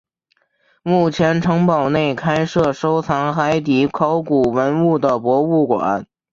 [0.81, 6.07] 目前城堡内开设收藏海底考古文物的博物馆。